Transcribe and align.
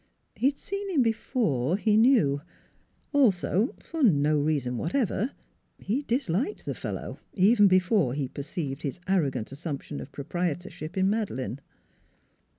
He 0.33 0.47
had 0.47 0.57
seen 0.57 0.89
him 0.89 1.03
before, 1.03 1.77
he 1.77 1.95
knew; 1.95 2.41
also, 3.13 3.75
for 3.79 4.01
no 4.01 4.35
reason 4.39 4.75
whatever, 4.79 5.29
he 5.77 6.01
dis 6.01 6.27
liked 6.27 6.65
the 6.65 6.73
fellow, 6.73 7.19
even 7.35 7.67
before 7.67 8.15
he 8.15 8.27
perceived 8.27 8.81
his 8.81 8.95
270 9.05 9.05
NEIGHBORS 9.05 9.21
arrogant 9.21 9.51
assumption 9.51 9.99
of 10.01 10.11
proprietorship 10.11 10.97
in 10.97 11.07
Made 11.11 11.29
leine. 11.29 11.59